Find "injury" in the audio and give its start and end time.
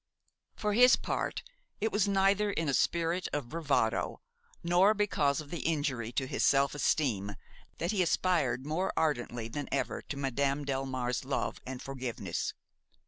5.59-6.11